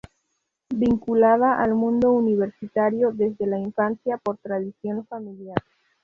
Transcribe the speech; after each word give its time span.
Vinculada 0.73 1.59
al 1.61 1.75
mundo 1.75 2.11
universitario 2.11 3.11
desde 3.11 3.45
la 3.45 3.59
infancia, 3.59 4.17
por 4.17 4.39
tradición 4.39 5.05
familiar. 5.05 5.59